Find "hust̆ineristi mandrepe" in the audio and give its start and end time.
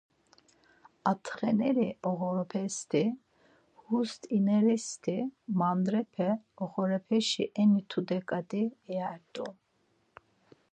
3.83-6.29